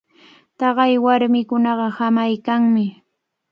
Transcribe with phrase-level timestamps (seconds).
[0.59, 2.85] Taqay warmikunaqa hamaykanmi.